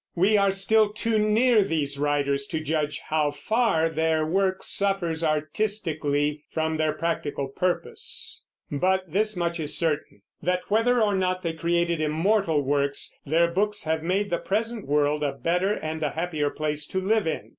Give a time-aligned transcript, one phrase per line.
[0.15, 6.43] We are still too near these writers to judge how far their work suffers artistically
[6.49, 12.01] from their practical purpose; but this much is certain, that whether or not they created
[12.01, 16.87] immortal works, their books have made the present world a better and a happier place
[16.87, 17.49] to live in.